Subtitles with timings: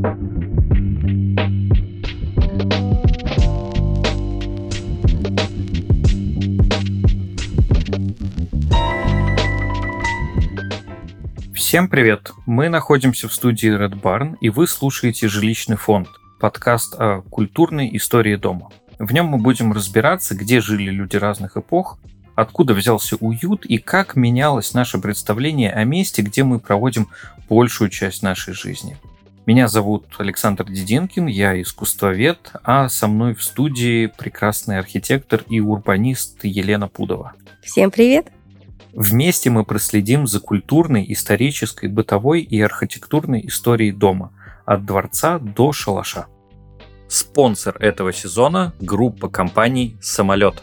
[0.00, 0.16] Всем
[11.88, 12.32] привет!
[12.46, 16.08] Мы находимся в студии Red Barn, и вы слушаете «Жилищный фонд»–
[16.40, 18.70] подкаст о культурной истории дома.
[18.98, 21.98] В нем мы будем разбираться, где жили люди разных эпох,
[22.34, 27.08] откуда взялся уют и как менялось наше представление о месте, где мы проводим
[27.50, 28.96] большую часть нашей жизни.
[29.50, 36.44] Меня зовут Александр Дединкин, я искусствовед, а со мной в студии прекрасный архитектор и урбанист
[36.44, 37.32] Елена Пудова.
[37.60, 38.28] Всем привет!
[38.92, 44.32] Вместе мы проследим за культурной, исторической, бытовой и архитектурной историей дома,
[44.66, 46.26] от дворца до шалаша.
[47.08, 50.62] Спонсор этого сезона– группа компаний «Самолет».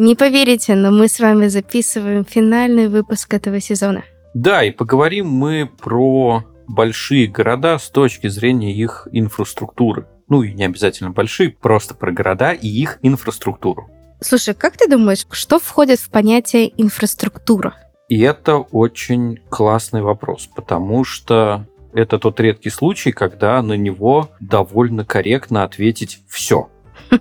[0.00, 4.04] Не поверите, но мы с вами записываем финальный выпуск этого сезона.
[4.32, 10.06] Да, и поговорим мы про большие города с точки зрения их инфраструктуры.
[10.28, 13.90] Ну и не обязательно большие, просто про города и их инфраструктуру.
[14.20, 17.74] Слушай, как ты думаешь, что входит в понятие инфраструктура?
[18.08, 25.04] И это очень классный вопрос, потому что это тот редкий случай, когда на него довольно
[25.04, 26.68] корректно ответить все.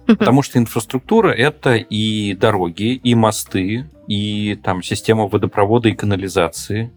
[0.05, 6.91] Потому что инфраструктура это и дороги, и мосты, и там система водопровода и канализации,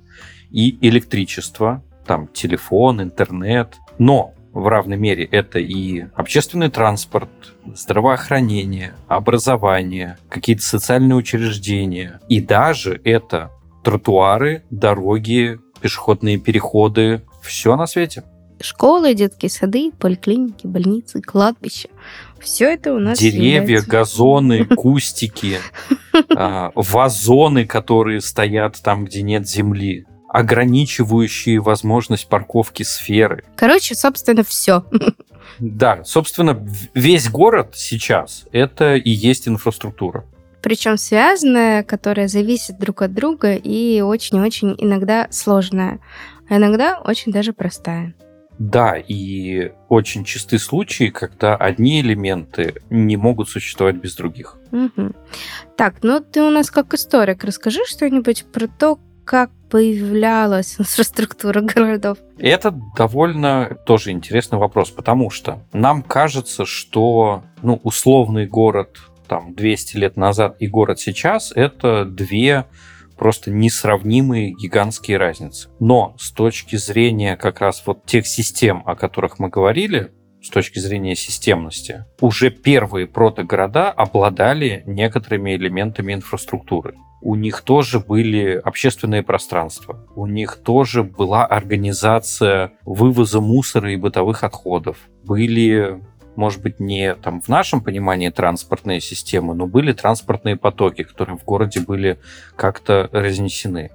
[0.51, 3.77] и электричество, там телефон, интернет.
[3.99, 7.31] Но в равной мере это и общественный транспорт,
[7.75, 12.21] здравоохранение, образование, какие-то социальные учреждения.
[12.29, 13.51] И даже это
[13.85, 18.25] тротуары, дороги, пешеходные переходы, все на свете.
[18.61, 21.89] Школы, детские сады, поликлиники, больницы, кладбища.
[22.41, 23.91] Все это у нас Деревья, является...
[23.91, 25.59] газоны, кустики,
[26.35, 33.43] а, вазоны, которые стоят там, где нет земли ограничивающие возможность парковки сферы.
[33.57, 34.85] Короче, собственно, все.
[35.59, 36.65] Да, собственно,
[36.95, 40.25] весь город сейчас это и есть инфраструктура.
[40.63, 45.99] Причем связанная, которая зависит друг от друга и очень-очень иногда сложная,
[46.49, 48.15] а иногда очень даже простая.
[48.61, 54.59] Да, и очень чисты случаи, когда одни элементы не могут существовать без других.
[54.71, 55.13] Угу.
[55.79, 62.19] Так, ну ты у нас как историк, расскажи что-нибудь про то, как появлялась инфраструктура городов?
[62.39, 69.97] Это довольно тоже интересный вопрос, потому что нам кажется, что ну, условный город там 200
[69.97, 72.67] лет назад и город сейчас это две
[73.21, 75.69] просто несравнимые гигантские разницы.
[75.79, 80.11] Но с точки зрения как раз вот тех систем, о которых мы говорили,
[80.43, 88.55] с точки зрения системности, уже первые протогорода обладали некоторыми элементами инфраструктуры у них тоже были
[88.65, 96.03] общественные пространства, у них тоже была организация вывоза мусора и бытовых отходов, были
[96.37, 101.45] может быть, не там в нашем понимании транспортные системы, но были транспортные потоки, которые в
[101.45, 102.19] городе были
[102.57, 103.91] как-то разнесены.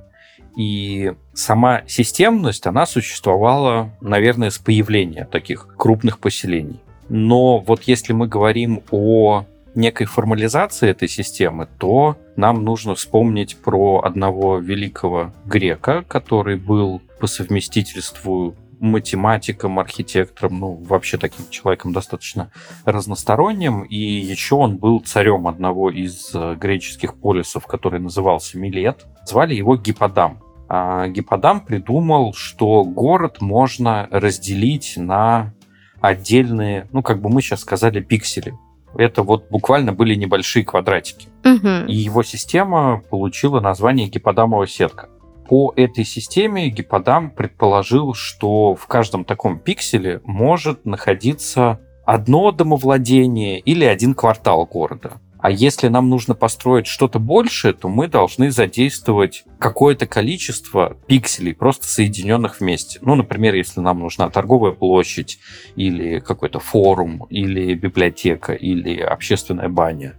[0.58, 6.80] И сама системность, она существовала, наверное, с появления таких крупных поселений.
[7.10, 14.02] Но вот если мы говорим о некой формализации этой системы, то нам нужно вспомнить про
[14.04, 22.52] одного великого грека, который был по совместительству математиком, архитектором, ну, вообще таким человеком достаточно
[22.86, 23.84] разносторонним.
[23.84, 29.06] И еще он был царем одного из э, греческих полисов, который назывался Милет.
[29.26, 30.42] Звали его Гипподам.
[30.68, 35.54] А Гипподам придумал, что город можно разделить на
[36.02, 38.54] отдельные, ну, как бы мы сейчас сказали, пиксели
[38.98, 41.28] это вот буквально были небольшие квадратики.
[41.44, 41.88] Угу.
[41.88, 45.10] И его система получила название гиподамовая сетка.
[45.48, 53.86] По этой системе гиподам предположил, что в каждом таком пикселе может находиться одно домовладение или
[53.86, 55.20] один квартал города.
[55.38, 61.86] А если нам нужно построить что-то большее, то мы должны задействовать какое-то количество пикселей, просто
[61.86, 62.98] соединенных вместе.
[63.04, 65.38] Ну, например, если нам нужна торговая площадь,
[65.76, 70.16] или какой-то форум, или библиотека, или общественная баня,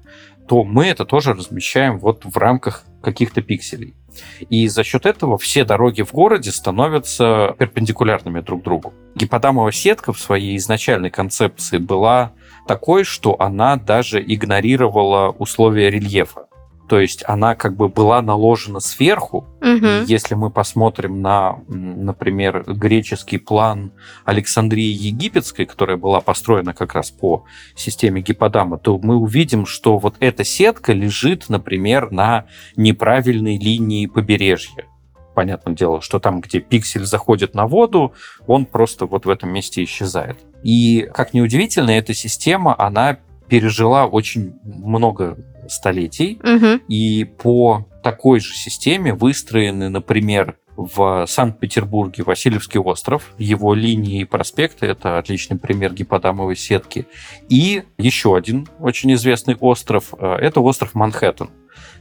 [0.46, 3.94] то мы это тоже размещаем вот в рамках каких-то пикселей.
[4.50, 8.92] И за счет этого все дороги в городе становятся перпендикулярными друг другу.
[9.14, 12.32] Гипподамова сетка в своей изначальной концепции была
[12.66, 16.46] такой, что она даже игнорировала условия рельефа.
[16.88, 19.46] То есть она как бы была наложена сверху.
[19.60, 20.06] Угу.
[20.06, 23.92] Если мы посмотрим на, например, греческий план
[24.24, 27.44] Александрии Египетской, которая была построена как раз по
[27.74, 32.46] системе гиподама, то мы увидим, что вот эта сетка лежит, например, на
[32.76, 34.84] неправильной линии побережья.
[35.34, 38.14] Понятное дело, что там, где пиксель заходит на воду,
[38.46, 40.38] он просто вот в этом месте исчезает.
[40.62, 43.18] И, как ни удивительно, эта система, она
[43.48, 45.36] пережила очень много
[45.70, 46.82] столетий, Угу.
[46.88, 54.86] и по такой же системе выстроены, например, в Санкт-Петербурге Васильевский остров, его линии и проспекты,
[54.86, 57.06] это отличный пример гиподамовой сетки.
[57.48, 61.48] И еще один очень известный остров, э, это остров Манхэттен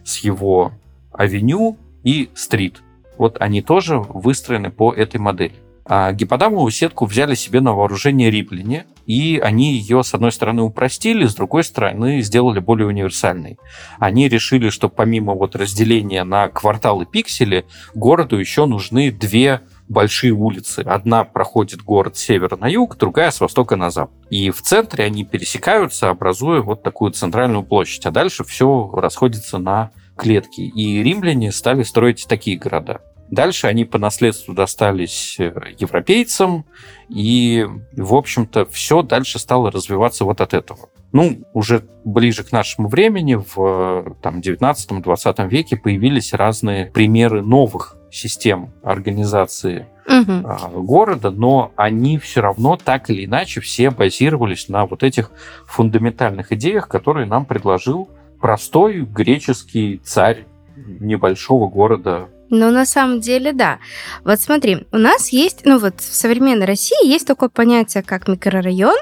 [0.03, 0.73] с его
[1.13, 2.81] авеню и стрит.
[3.17, 5.56] Вот они тоже выстроены по этой модели.
[5.87, 11.25] А гиподамовую сетку взяли себе на вооружение римляне, и они ее, с одной стороны, упростили,
[11.25, 13.59] с другой стороны, сделали более универсальной.
[13.99, 20.79] Они решили, что помимо вот разделения на кварталы пиксели, городу еще нужны две большие улицы.
[20.79, 24.15] Одна проходит город с севера на юг, другая с востока на запад.
[24.31, 28.07] И в центре они пересекаются, образуя вот такую центральную площадь.
[28.07, 30.61] А дальше все расходится на клетки.
[30.61, 33.01] И римляне стали строить такие города.
[33.30, 36.66] Дальше они по наследству достались э, европейцам,
[37.10, 40.89] и, в общем-то, все дальше стало развиваться вот от этого.
[41.12, 48.74] Ну, уже ближе к нашему времени, в там, 19-20 веке появились разные примеры новых систем
[48.83, 50.83] организации Угу.
[50.83, 55.31] города, но они все равно так или иначе все базировались на вот этих
[55.66, 58.07] фундаментальных идеях, которые нам предложил
[58.39, 60.45] простой греческий царь
[60.75, 62.30] небольшого города.
[62.50, 63.80] Ну, на самом деле, да.
[64.24, 68.97] Вот смотри, у нас есть, ну вот в современной России есть такое понятие, как микрорайон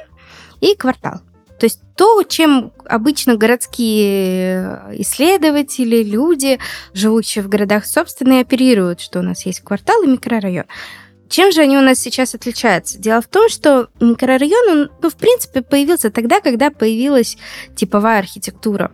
[0.62, 1.22] и квартал.
[1.60, 6.60] То есть то, чем обычно городские исследователи, люди,
[6.94, 10.66] живущие в городах, собственно, и оперируют, что у нас есть квартал и микрорайон.
[11.33, 13.00] Чем же они у нас сейчас отличаются?
[13.00, 17.38] Дело в том, что микрорайон, он, ну, в принципе, появился тогда, когда появилась
[17.75, 18.91] типовая архитектура.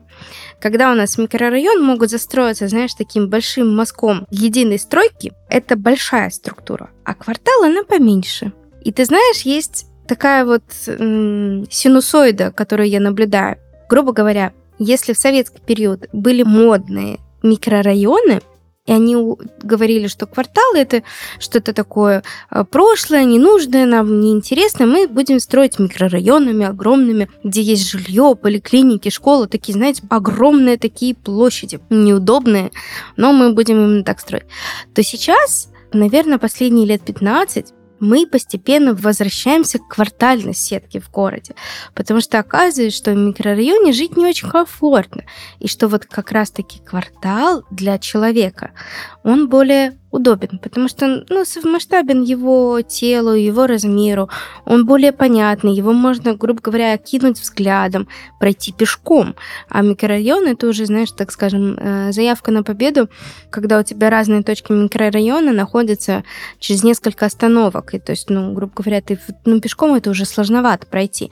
[0.62, 6.92] Когда у нас микрорайон могут застроиться, знаешь, таким большим мазком единой стройки, это большая структура,
[7.04, 8.54] а квартал, она поменьше.
[8.86, 13.58] И ты знаешь, есть такая вот м, синусоида, которую я наблюдаю.
[13.90, 18.40] Грубо говоря, если в советский период были модные микрорайоны,
[18.90, 19.16] и они
[19.62, 21.04] говорили, что кварталы это
[21.38, 28.36] что-то такое э, прошлое, ненужное, нам неинтересно, мы будем строить микрорайонами огромными, где есть жилье,
[28.36, 32.72] поликлиники, школы, такие, знаете, огромные такие площади, неудобные,
[33.16, 34.46] но мы будем именно так строить.
[34.96, 37.68] То сейчас, наверное, последние лет 15
[38.00, 41.56] мы постепенно возвращаемся к квартальной сетке в городе,
[41.94, 45.24] потому что оказывается, что в микрорайоне жить не очень комфортно,
[45.60, 48.72] и что вот как раз-таки квартал для человека,
[49.24, 54.30] он более удобен, потому что ну, совмасштабен его телу, его размеру,
[54.66, 58.08] он более понятный, его можно, грубо говоря, кинуть взглядом,
[58.40, 59.36] пройти пешком.
[59.70, 63.10] А микрорайон это уже, знаешь, так скажем, э, заявка на победу,
[63.50, 66.24] когда у тебя разные точки микрорайона находятся
[66.60, 67.94] через несколько остановок.
[67.94, 71.32] И то есть, ну, грубо говоря, ты ну, пешком это уже сложновато пройти.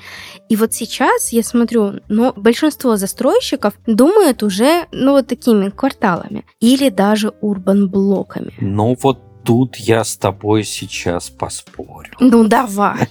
[0.50, 6.90] И вот сейчас я смотрю, но большинство застройщиков думают уже, ну, вот такими кварталами или
[6.90, 8.54] даже урбан-блоками.
[8.76, 12.12] Ну вот тут я с тобой сейчас поспорю.
[12.20, 13.08] Ну, давай.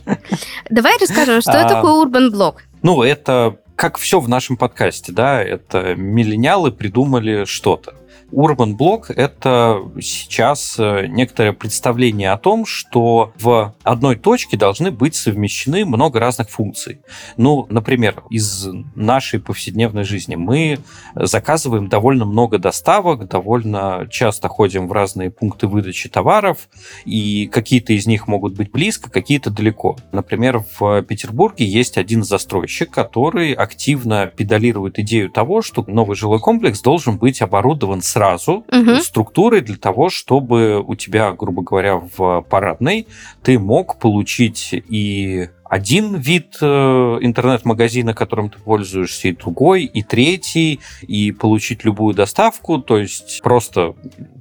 [0.70, 2.62] Давай расскажем, что А, такое урбан-блок.
[2.82, 7.94] Ну, это как все в нашем подкасте, да, это миллениалы придумали что-то.
[8.32, 15.14] Urban Block— это сейчас э, некоторое представление о том, что в одной точке должны быть
[15.14, 17.00] совмещены много разных функций.
[17.36, 20.78] Ну, например, из нашей повседневной жизни мы
[21.14, 26.68] заказываем довольно много доставок, довольно часто ходим в разные пункты выдачи товаров,
[27.04, 29.96] и какие-то из них могут быть близко, какие-то далеко.
[30.12, 36.80] Например, в Петербурге есть один застройщик, который активно педалирует идею того, что новый жилой комплекс
[36.82, 38.25] должен быть оборудован сразу
[38.70, 39.00] Мгм.
[39.00, 43.06] структурой для того, чтобы у тебя, грубо говоря, в парадной
[43.42, 46.66] ты мог получить и один вид э,
[47.20, 52.78] интернет-магазина, которым ты пользуешься, и другой, и третий, и получить любую доставку.
[52.78, 53.94] То есть просто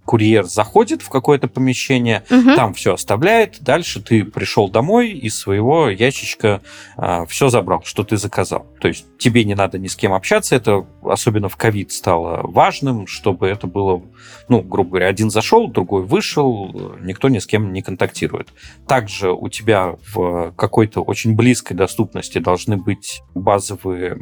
[0.05, 2.55] курьер заходит в какое-то помещение, Мгм.
[2.55, 6.61] там все оставляет, дальше ты пришел домой из своего ящичка
[7.27, 8.65] все забрал, что ты заказал.
[8.79, 13.07] То есть тебе не надо ни с кем общаться, это особенно в ковид стало важным,
[13.07, 14.01] чтобы это было,
[14.47, 18.49] ну, грубо говоря, один зашел, другой вышел, э, никто ни с кем не контактирует.
[18.87, 24.17] Также у тебя в какой-то очень близкой доступности должны быть базовые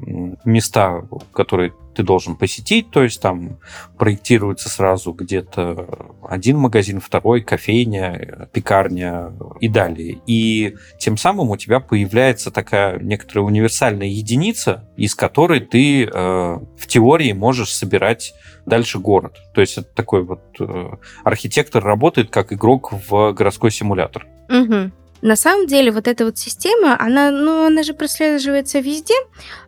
[0.45, 3.59] места, которые ты должен посетить, то есть там
[3.97, 10.21] проектируется сразу где-то один магазин, второй, кофейня, пекарня и далее.
[10.27, 16.87] И тем самым у тебя появляется такая некоторая универсальная единица, из которой ты э, в
[16.87, 18.33] теории можешь собирать
[18.65, 19.37] дальше город.
[19.53, 20.89] То есть это такой вот э,
[21.23, 24.27] архитектор работает как игрок в городской симулятор.
[24.49, 24.91] Угу.
[25.23, 29.13] На самом деле вот эта вот система, она, ну, она же прослеживается везде,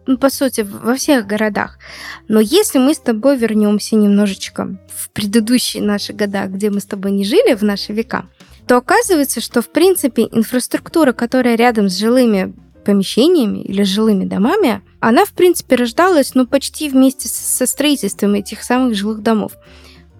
[0.05, 1.79] ну, по сути, во всех городах.
[2.27, 7.11] Но если мы с тобой вернемся немножечко в предыдущие наши года, где мы с тобой
[7.11, 8.25] не жили в наши века,
[8.67, 15.23] то оказывается, что, в принципе, инфраструктура, которая рядом с жилыми помещениями или жилыми домами, она,
[15.23, 19.53] в принципе, рождалась, ну, почти вместе со строительством этих самых жилых домов.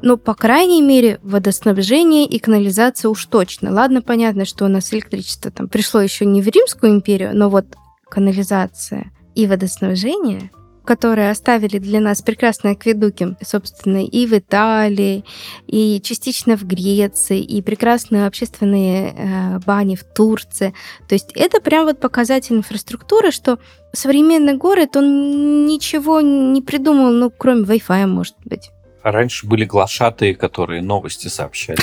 [0.02, 3.72] Ну, по крайней мере, водоснабжение и канализация уж точно.
[3.72, 7.66] Ладно, понятно, что у нас электричество там пришло еще не в Римскую империю, но вот
[8.10, 10.52] канализация и водоснабжение,
[10.86, 15.26] которые оставили для нас прекрасные акведуки, собственно, и в Италии,
[15.66, 20.74] и частично в Греции, и прекрасные общественные э, бани в Турции.
[21.08, 23.60] То есть это прям вот показатель инфраструктуры, что
[23.94, 28.70] современный город, он ничего не придумал, ну, кроме Wi-Fi, может быть
[29.12, 31.80] раньше были глашатые, которые новости сообщали.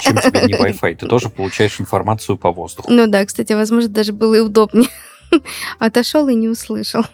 [0.00, 0.96] Чем тебе не Wi-Fi?
[0.96, 2.90] Ты тоже получаешь информацию по воздуху.
[2.90, 4.88] Ну да, кстати, возможно, даже было и удобнее.
[5.78, 7.04] Отошел и не услышал.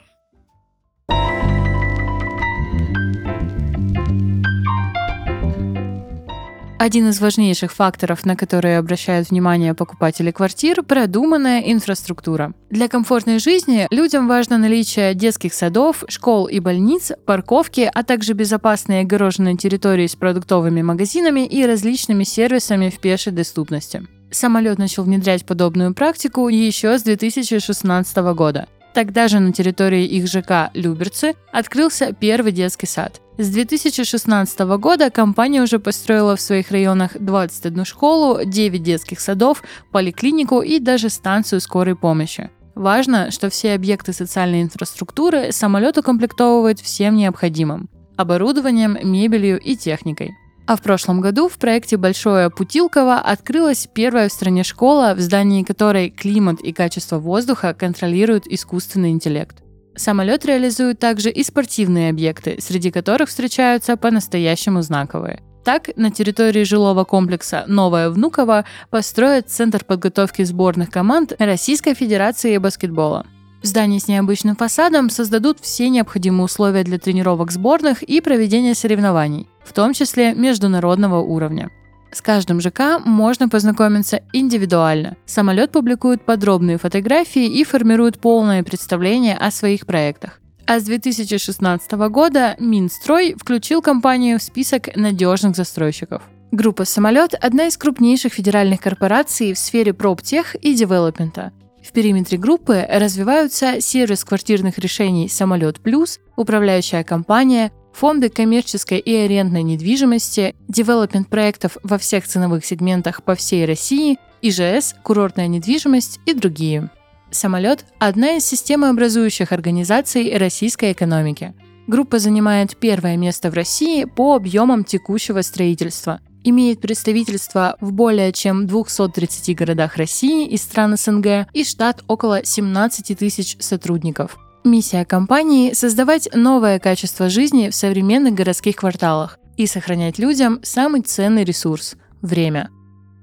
[6.78, 12.52] Один из важнейших факторов, на которые обращают внимание покупатели квартир– продуманная инфраструктура.
[12.70, 19.00] Для комфортной жизни людям важно наличие детских садов, школ и больниц, парковки, а также безопасные
[19.00, 24.06] огороженные территории с продуктовыми магазинами и различными сервисами в пешей доступности.
[24.30, 28.68] Самолет начал внедрять подобную практику еще с 2016 года.
[28.98, 35.62] Тогда же на территории их ЖК Люберцы открылся первый детский сад– с 2016 года компания
[35.62, 39.62] уже построила в своих районах 21 школу, 9 детских садов,
[39.92, 42.50] поликлинику и даже станцию скорой помощи.
[42.74, 50.32] Важно, что все объекты социальной инфраструктуры самолет укомплектовывает всем необходимым– оборудованием, мебелью и техникой.
[50.68, 55.62] А в прошлом году в проекте Большое Путилково открылась первая в стране школа, в здании
[55.62, 59.62] которой климат и качество воздуха контролирует искусственный интеллект.
[59.96, 65.42] Самолет реализует также и спортивные объекты, среди которых встречаются по-настоящему знаковые.
[65.64, 73.24] Так, на территории жилого комплекса «Новое Внуково» построят Центр подготовки сборных команд Российской Федерации баскетбола.
[73.62, 79.48] В здании с необычным фасадом создадут все необходимые условия для тренировок сборных и проведения соревнований,
[79.68, 81.70] в том числе международного уровня.
[82.10, 85.16] С каждым ЖК можно познакомиться индивидуально.
[85.26, 90.40] Самолет публикует подробные фотографии и формирует полное представление о своих проектах.
[90.66, 96.22] А с 2016 года Минстрой включил компанию в список надежных застройщиков.
[96.50, 101.52] Группа «Самолет»– одна из крупнейших федеральных корпораций в сфере проптех и девелопмента.
[101.86, 109.64] В периметре группы развиваются сервис квартирных решений «Самолет Плюс», управляющая компания, фонды коммерческой и арендной
[109.64, 116.90] недвижимости, девелопмент проектов во всех ценовых сегментах по всей России, ИЖС, курортная недвижимость и другие.
[117.32, 121.54] Самолет– одна из системообразующих организаций российской экономики.
[121.88, 128.68] Группа занимает первое место в России по объемам текущего строительства, имеет представительство в более чем
[128.68, 134.38] 230 городах России и стран СНГ и штат около 17 тысяч сотрудников–
[134.68, 141.44] Миссия компании– создавать новое качество жизни в современных городских кварталах и сохранять людям самый ценный
[141.44, 142.68] ресурс– время.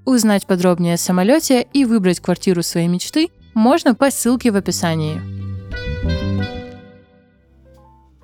[0.05, 5.21] Узнать подробнее о самолете и выбрать квартиру своей мечты можно по ссылке в описании.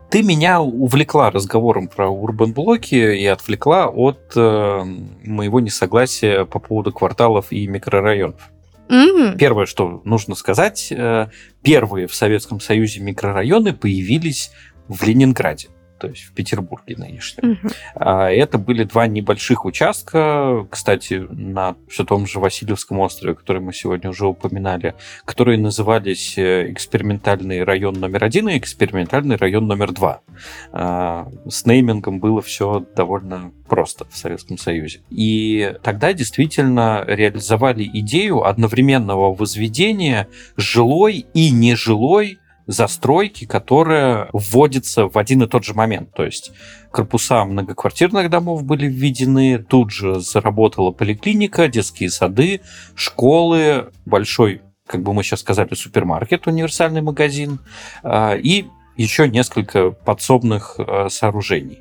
[0.10, 4.84] Ты меня увлекла разговором про урбан-блоки и отвлекла от э,
[5.24, 8.52] моего несогласия по поводу кварталов и микрорайонов.
[8.92, 9.38] Угу.
[9.38, 11.30] Первое, что нужно сказать, э,
[11.64, 14.52] первые в Советском Союзе микрорайоны появились
[14.90, 15.70] в Ленинграде
[16.02, 17.52] то есть в Петербурге нынешнем.
[17.52, 17.70] Угу.
[18.04, 24.10] Это были два небольших участка, кстати, на все том же Васильевском острове, который мы сегодня
[24.10, 30.22] уже упоминали, которые назывались э, экспериментальный район номер один и экспериментальный район номер два.
[30.72, 35.02] А, с неймингом было все довольно просто в Советском Союзе.
[35.12, 40.28] И тогда действительно реализовали идею одновременного возведения
[40.58, 46.14] жилой и нежилой застройки, которая вводится в один и тот же момент.
[46.14, 46.52] То есть
[46.92, 52.62] корпуса многоквартирных домов были введены, тут же заработала поликлиника, детские сады,
[52.96, 57.60] школы, большой, как бы мы сейчас сказали, супермаркет, универсальный магазин.
[58.04, 58.66] А, и
[58.98, 61.80] еще несколько подсобных э, сооружений.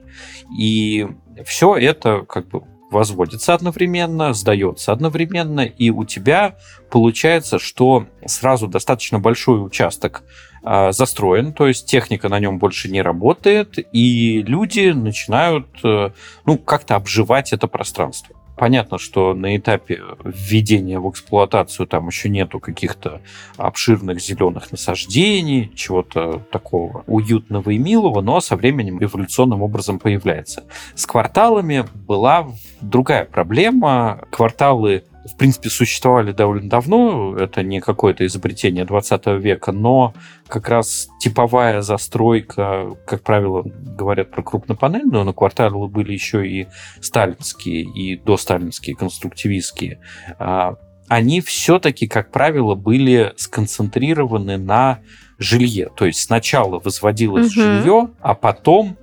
[0.57, 1.07] И
[1.45, 6.57] все это как бы возводится одновременно, сдается одновременно, и у тебя
[6.91, 10.25] получается, что сразу достаточно большой участок
[10.65, 16.11] э, застроен, то есть техника на нем больше не работает, и люди начинают э,
[16.45, 18.37] ну, как-то обживать это пространство.
[18.61, 23.23] Понятно, что на этапе введения в эксплуатацию там еще нету каких-то
[23.57, 30.65] обширных зеленых насаждений, чего-то такого уютного и милого, но со временем эволюционным образом появляется.
[30.95, 32.49] С кварталами была
[32.83, 34.27] другая проблема.
[34.31, 40.15] Кварталы в принципе, существовали довольно давно, это не какое-то изобретение 20 века, но
[40.49, 46.69] как раз типовая застройка, как правило, говорят про крупнопанельную, но кварталы были еще и
[47.01, 50.01] сталинские, и досталинские, конструктивистские.
[50.39, 50.77] А,
[51.09, 55.01] они все-таки, как правило, были сконцентрированы на
[55.39, 55.91] жилье.
[55.97, 57.61] То есть сначала возводилось угу.
[57.61, 58.97] жилье, а потом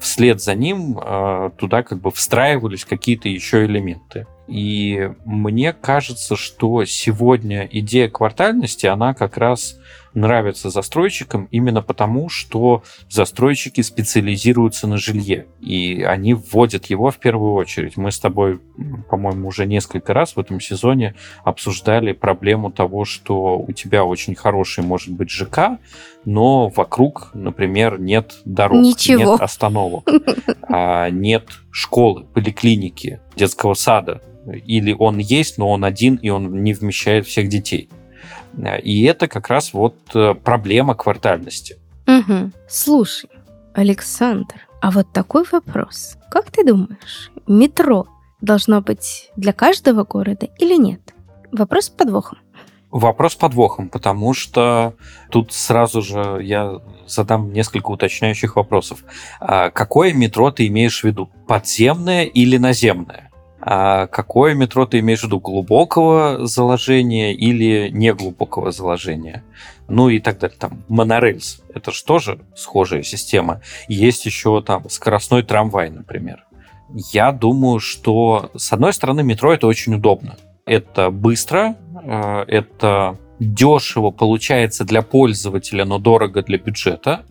[0.00, 4.26] вслед за ним а, туда как бы встраивались какие-то еще элементы.
[4.48, 9.78] И мне кажется, что сегодня идея квартальности, она как раз
[10.14, 17.54] нравится застройщикам именно потому, что застройщики специализируются на жилье, и они вводят его в первую
[17.54, 17.96] очередь.
[17.96, 18.60] Мы с тобой,
[19.08, 24.84] по-моему, уже несколько раз в этом сезоне обсуждали проблему того, что у тебя очень хороший
[24.84, 25.78] может быть ЖК,
[26.24, 29.32] но вокруг, например, нет дорог, Ничего.
[29.32, 30.08] нет остановок,
[30.68, 36.72] а нет школы, поликлиники, детского сада, или он есть, но он один, и он не
[36.72, 37.88] вмещает всех детей.
[38.82, 41.78] И это как раз вот э, проблема квартальности.
[42.06, 42.50] Угу.
[42.68, 43.30] Слушай,
[43.74, 46.18] Александр, а вот такой вопрос.
[46.30, 48.06] Как ты думаешь, метро
[48.40, 51.14] должно быть для каждого города или нет?
[51.50, 52.38] Вопрос с подвохом.
[52.90, 54.94] Вопрос с подвохом, потому что
[55.30, 59.02] тут сразу же я задам несколько уточняющих вопросов.
[59.40, 61.30] А какое метро ты имеешь в виду?
[61.46, 63.31] Подземное или наземное?
[63.64, 65.38] А какое метро ты имеешь в виду?
[65.38, 69.44] Глубокого заложения или неглубокого заложения?
[69.88, 70.56] Ну и так далее.
[70.58, 71.62] Там монорельс.
[71.72, 73.60] Это же тоже схожая система.
[73.86, 76.44] Есть еще там скоростной трамвай, например.
[77.12, 80.36] Я думаю, что с одной стороны метро это очень удобно.
[80.66, 87.24] Это быстро, э, это дешево получается для пользователя, но дорого для бюджета.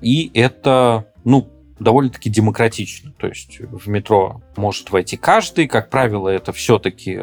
[0.00, 1.48] И это, ну,
[1.80, 3.12] довольно-таки демократично.
[3.18, 5.68] То есть в метро может войти каждый.
[5.68, 7.20] Как правило, это все-таки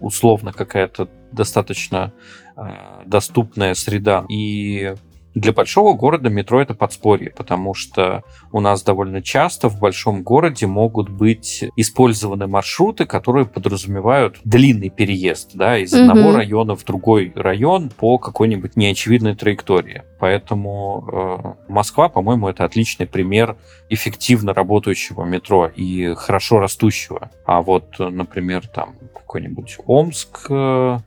[0.00, 2.12] условно какая-то достаточно
[2.56, 2.62] э,
[3.06, 4.24] доступная среда.
[4.28, 4.94] И
[5.40, 8.22] для большого города метро это подспорье, потому что
[8.52, 15.52] у нас довольно часто в большом городе могут быть использованы маршруты, которые подразумевают длинный переезд
[15.54, 16.02] да, из угу.
[16.02, 20.02] одного района в другой район по какой-нибудь неочевидной траектории.
[20.18, 23.56] Поэтому э, Москва, по-моему, это отличный пример
[23.88, 27.30] эффективно работающего метро и хорошо растущего.
[27.46, 30.98] А вот, например, там какой-нибудь Омск, э,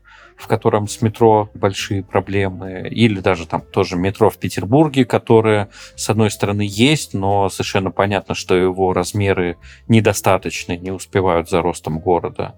[0.41, 6.09] в котором с метро большие проблемы, или даже там тоже метро в Петербурге, которое, с
[6.09, 12.55] одной стороны, есть, но совершенно понятно, что его размеры недостаточны, не успевают за ростом города,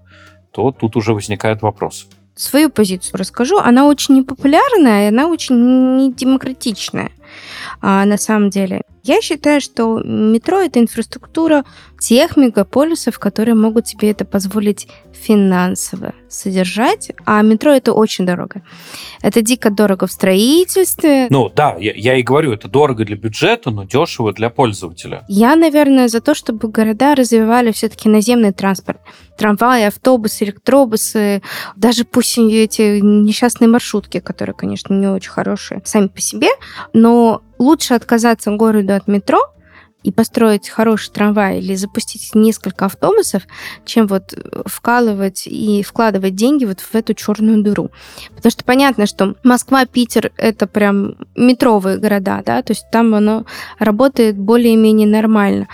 [0.51, 2.07] то тут уже возникает вопрос.
[2.35, 3.59] Свою позицию расскажу.
[3.59, 5.55] Она очень непопулярная, и она очень
[5.97, 7.11] недемократичная
[7.81, 8.81] а, на самом деле.
[9.03, 11.65] Я считаю, что метро это инфраструктура
[11.99, 18.61] тех мегаполисов, которые могут себе это позволить финансово содержать, а метро это очень дорого.
[19.21, 21.27] Это дико дорого в строительстве.
[21.29, 25.23] Ну да, я, я и говорю, это дорого для бюджета, но дешево для пользователя.
[25.27, 28.99] Я, наверное, за то, чтобы города развивали все-таки наземный транспорт.
[29.37, 31.41] Трамваи, автобусы, электробусы,
[31.75, 36.49] даже пусть эти несчастные маршрутки, которые, конечно, не очень хорошие сами по себе,
[36.93, 39.53] но лучше отказаться городу от метро,
[40.03, 43.43] и построить хороший трамвай или запустить несколько автобусов,
[43.85, 44.33] чем вот
[44.65, 47.89] вкалывать и вкладывать деньги вот в эту черную дыру.
[48.35, 53.45] Потому что понятно, что Москва, Питер— это прям метровые города, да, то есть там оно
[53.79, 55.67] работает более-менее нормально.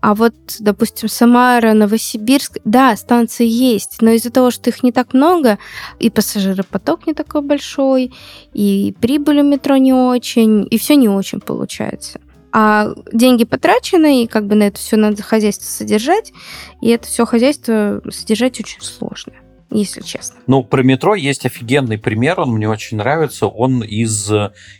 [0.00, 5.12] А вот, допустим, Самара, Новосибирск, да, станции есть, но из-за того, что их не так
[5.12, 5.58] много,
[5.98, 8.12] и пассажиропоток не такой большой,
[8.52, 12.20] и прибыль у метро не очень, и все не очень получается.
[12.52, 16.32] А деньги потрачены, и как бы на это все надо хозяйство содержать,
[16.80, 19.34] и это все хозяйство содержать очень сложно
[19.70, 20.40] если честно.
[20.46, 23.46] Ну, про метро есть офигенный пример, он мне очень нравится.
[23.46, 24.30] Он из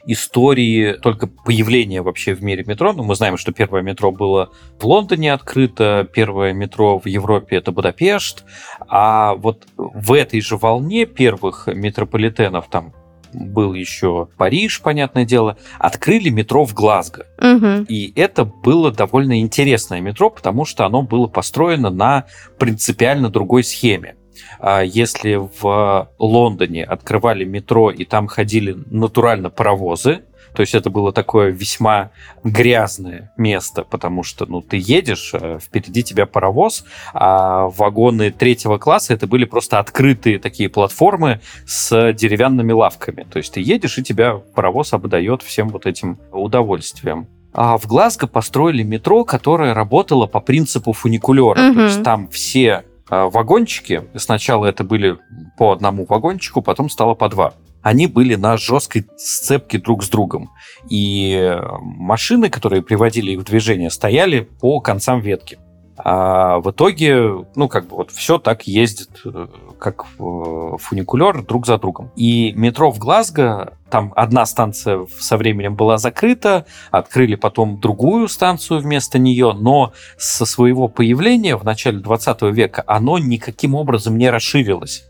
[0.06, 2.92] истории только появления вообще в мире метро.
[2.92, 7.72] Ну, мы знаем, что первое метро было в Лондоне открыто, первое метро в Европе это
[7.72, 8.44] Будапешт,
[8.88, 12.94] а вот в этой же волне первых метрополитенов, там
[13.32, 17.26] был еще Париж, понятное дело, открыли метро в Глазго.
[17.38, 17.84] Мгм.
[17.84, 22.24] И это было довольно интересное метро, потому что оно было построено на
[22.58, 24.16] принципиально другой схеме.
[24.60, 30.22] А Если в Лондоне открывали метро и там ходили натурально паровозы,
[30.54, 32.10] то есть это было такое весьма
[32.42, 39.14] грязное место, потому что ну, ты едешь, э, впереди тебя паровоз, а вагоны третьего класса
[39.14, 43.26] это были просто открытые такие платформы с деревянными лавками.
[43.30, 47.28] То есть ты едешь, и тебя паровоз обдает всем вот этим удовольствием.
[47.52, 51.60] А в Глазго построили метро, которое работало по принципу фуникулера.
[51.60, 51.74] Мгм.
[51.74, 55.18] То есть там все вагончики, сначала это были
[55.56, 57.54] по одному вагончику, потом стало по два.
[57.82, 60.50] Они были на жесткой сцепке друг с другом.
[60.90, 65.58] И э, машины, которые приводили их в движение, стояли по концам ветки.
[65.98, 69.46] А в итоге, ну, как бы вот все так ездит, э,
[69.78, 72.12] как э, фуникулер друг за другом.
[72.14, 78.80] И метро в Глазго, там одна станция со временем была закрыта, открыли потом другую станцию
[78.80, 85.04] вместо нее, но со своего появления в начале 20 века оно никаким образом не расширилось.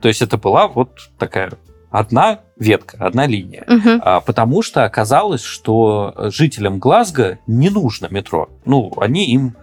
[0.00, 1.52] То есть это была вот такая
[1.90, 3.64] одна ветка, одна линия.
[3.68, 4.00] Мгм.
[4.04, 8.48] А, Потому что оказалось, что жителям Глазго не нужно метро.
[8.64, 9.54] Ну, они им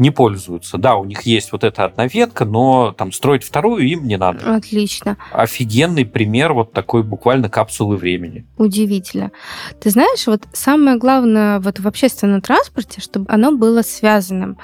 [0.00, 0.78] не пользуются.
[0.78, 4.56] Да, у них есть вот эта одна ветка, но там строить вторую им не надо.
[4.56, 5.18] Отлично.
[5.30, 8.46] Офигенный пример вот такой буквально капсулы времени.
[8.56, 9.30] Удивительно.
[9.78, 14.56] Ты знаешь, вот самое главное вот в общественном транспорте, чтобы оно было связанным,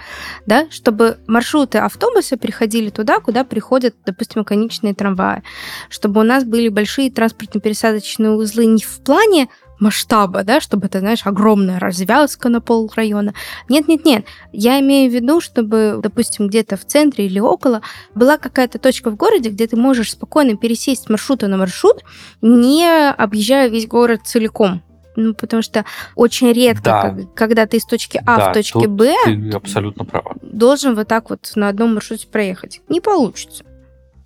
[0.47, 5.43] да, чтобы маршруты автобуса приходили туда, куда приходят, допустим, конечные трамваи,
[5.91, 11.27] чтобы у нас были большие транспортно-пересадочные узлы не в плане масштаба, да, чтобы это, знаешь,
[11.27, 13.35] огромная развязка на пол района.
[13.69, 17.83] Нет-нет-нет, я имею в виду, чтобы, допустим, где-то в центре или около
[18.15, 22.03] была какая-то точка в городе, где ты можешь спокойно пересесть с маршрута на маршрут,
[22.43, 24.83] не объезжая весь город целиком.
[25.19, 27.03] Ну, потому что очень редко, Да.
[27.03, 30.35] как- когда ты из точки А Да, в точке Б Ты абсолютно права.
[30.43, 32.83] должен вот так вот на одном маршруте проехать.
[32.91, 33.65] Не получится.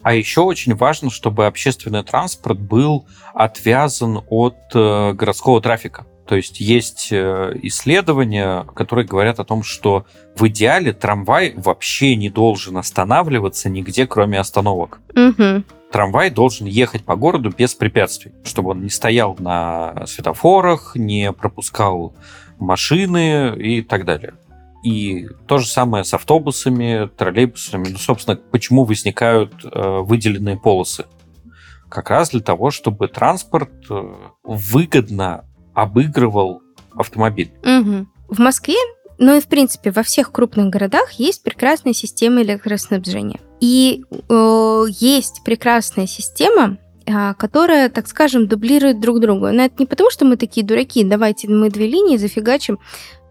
[0.03, 6.07] А еще очень важно, чтобы общественный транспорт был отвязан от э, городского трафика.
[6.27, 12.31] То есть есть э, исследования, которые говорят о том, что в идеале трамвай вообще не
[12.31, 15.01] должен останавливаться нигде, кроме остановок.
[15.15, 15.65] Мгм.
[15.91, 22.15] Трамвай должен ехать по городу без препятствий, чтобы он не стоял на светофорах, не пропускал
[22.61, 24.35] машины и так далее.
[24.83, 27.89] И то же самое с автобусами, троллейбусами.
[27.91, 31.05] Ну, собственно, почему возникают э, выделенные полосы?
[31.89, 36.63] Как раз для того, чтобы транспорт э, выгодно обыгрывал
[36.95, 37.53] автомобиль.
[37.63, 38.11] Мгм.
[38.29, 38.77] В Москве,
[39.19, 43.41] ну и в принципе во всех крупных городах есть прекрасная система электроснабжения.
[43.61, 46.79] И э, есть прекрасная система,
[47.13, 49.53] а, которая, так скажем, дублирует друг друга.
[49.53, 52.79] Но это не потому, что мы такие дураки, давайте мы две линии зафигачим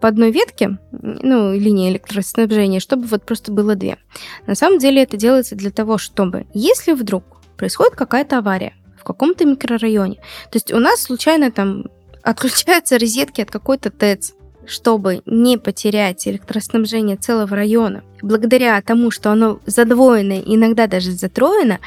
[0.00, 3.98] по одной ветке, ну, линии электроснабжения, чтобы вот просто было две.
[4.46, 7.24] На самом деле это делается для того, чтобы, если вдруг
[7.56, 11.84] происходит какая-то авария в каком-то микрорайоне, то есть у нас случайно там
[12.22, 14.34] отключаются розетки от какой-то ТЭЦ,
[14.70, 21.80] чтобы не потерять электроснабжение целого района, благодаря тому, что оно задвоено, иногда даже затроено,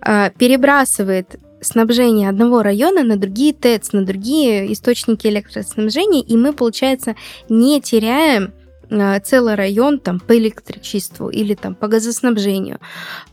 [0.00, 7.16] а, перебрасывает снабжение одного района на другие ТЭЦ, на другие источники электроснабжения, и мы, получается,
[7.48, 8.52] не теряем
[9.24, 12.78] целый район там по электричеству или там по газоснабжению.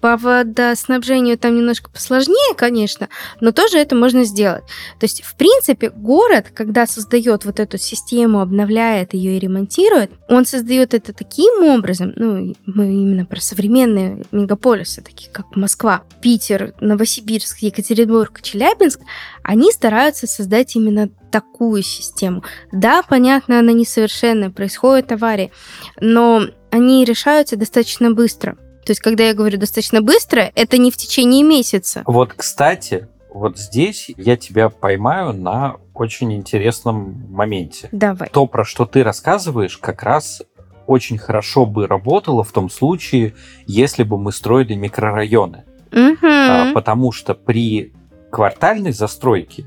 [0.02, 4.64] По водоснабжению там немножко посложнее, конечно, но тоже это можно сделать.
[5.00, 10.46] То есть, в принципе, город, когда создает вот эту систему, обновляет ее и ремонтирует, он
[10.46, 17.60] создает это таким образом, ну, мы именно про современные мегаполисы, такие как Москва, Питер, Новосибирск,
[17.60, 19.00] Екатеринбург, Челябинск,
[19.44, 22.44] они стараются создать именно такую систему.
[22.72, 25.12] Да, понятно, она несовершенная, происходят
[25.44, 25.52] аварии,
[26.00, 28.54] но они решаются достаточно быстро.
[28.86, 32.04] То есть, когда я говорю достаточно быстро, это не в течение месяца.
[32.06, 37.88] Вот, кстати, вот здесь я тебя поймаю на очень интересном моменте.
[37.92, 38.30] Давай.
[38.30, 40.42] то, про что ты рассказываешь, как раз
[40.86, 45.64] очень хорошо бы работало в том случае, если бы мы строили микрорайоны.
[45.92, 46.18] Мгм.
[46.24, 47.94] А, Потому что при
[48.32, 49.64] квартальной застройке,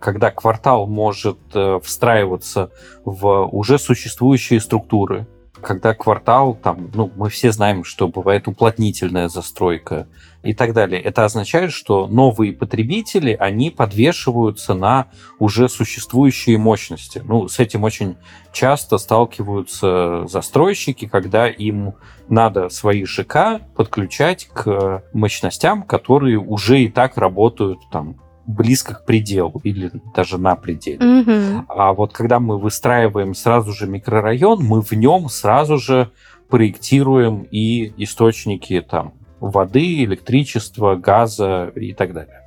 [0.00, 2.70] когда квартал может э, встраиваться
[3.04, 5.28] в уже существующие структуры,
[5.64, 10.06] когда квартал, там, ну, мы все знаем, что бывает уплотнительная застройка
[10.42, 11.00] и так далее.
[11.00, 15.06] Это означает, что новые потребители, они подвешиваются на
[15.38, 17.22] уже существующие мощности.
[17.24, 18.16] Ну, с этим очень
[18.52, 21.94] часто сталкиваются застройщики, когда им
[22.28, 29.60] надо свои ЖК подключать к мощностям, которые уже и так работают там близко к пределу
[29.64, 30.98] или даже на пределе.
[31.00, 31.66] Мгм.
[31.68, 36.10] А вот когда мы выстраиваем сразу же микрорайон, мы в нем сразу же
[36.48, 42.40] проектируем и источники там воды, электричества, газа и так далее.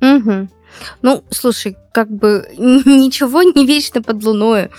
[0.00, 0.50] Мгм.
[1.02, 4.70] Ну, слушай, как бы ничего не вечно под луной.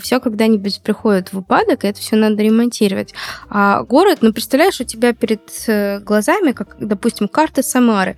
[0.00, 3.12] Все когда-нибудь приходит в упадок, и это все надо ремонтировать.
[3.50, 8.16] А город, ну, представляешь, у тебя перед э, глазами, как, допустим, карта Самары,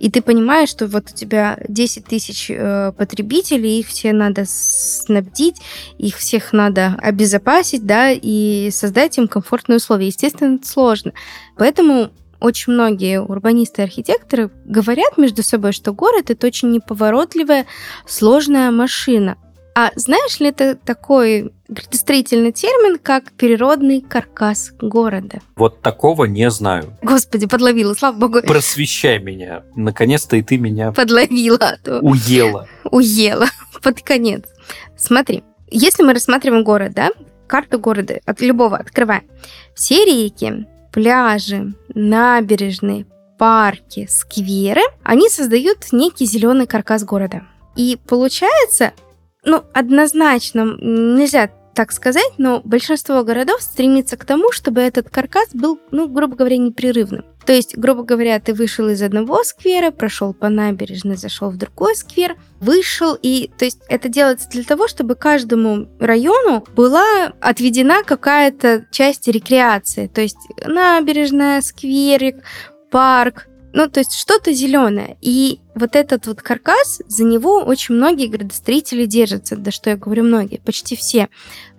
[0.00, 5.56] и ты понимаешь, что вот у тебя 10 тысяч э, потребителей, их все надо снабдить,
[5.98, 10.06] их всех надо обезопасить, да, и создать им комфортные условия.
[10.08, 11.12] Естественно, это сложно.
[11.56, 17.66] Поэтому очень многие урбанисты и архитекторы говорят между собой, что город это очень неповоротливая,
[18.06, 19.36] сложная машина.
[19.74, 25.40] А знаешь ли это такой градостроительный термин, как природный каркас города?
[25.54, 26.96] Вот такого не знаю.
[27.00, 28.42] Господи, подловила, слава богу.
[28.42, 29.62] Просвещай меня.
[29.76, 32.66] Наконец-то и ты меня Подловила, а то уела.
[32.90, 33.46] уела
[33.82, 34.42] под конец.
[34.96, 37.10] Смотри, если мы рассматриваем город, да,
[37.46, 39.24] карту города от любого открываем,
[39.74, 43.06] все реки, пляжи, набережные,
[43.38, 47.42] парки, скверы, они создают некий зеленый каркас города.
[47.76, 48.92] И получается,
[49.44, 55.78] ну, однозначно нельзя так сказать, но большинство городов стремится к тому, чтобы этот каркас был,
[55.92, 57.24] ну, грубо говоря, непрерывным.
[57.46, 61.94] То есть, грубо говоря, ты вышел из одного сквера, прошел по набережной, зашел в другой
[61.94, 68.86] сквер, вышел, и то есть это делается для того, чтобы каждому району была отведена какая-то
[68.90, 72.42] часть рекреации, то есть набережная, скверик,
[72.90, 75.16] парк, ну, то есть что-то зеленое.
[75.20, 80.24] И вот этот вот каркас, за него очень многие градостроители держатся, да что я говорю
[80.24, 81.28] многие, почти все,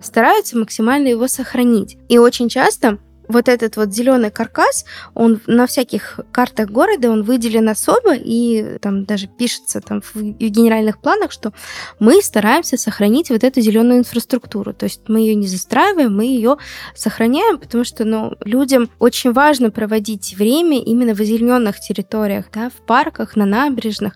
[0.00, 1.98] стараются максимально его сохранить.
[2.08, 2.98] И очень часто
[3.30, 9.04] вот этот вот зеленый каркас, он на всяких картах города, он выделен особо, и там
[9.04, 11.52] даже пишется там в, генеральных планах, что
[11.98, 14.74] мы стараемся сохранить вот эту зеленую инфраструктуру.
[14.74, 16.56] То есть мы ее не застраиваем, мы ее
[16.94, 22.86] сохраняем, потому что ну, людям очень важно проводить время именно в озелененных территориях, да, в
[22.86, 24.14] парках, на набережных.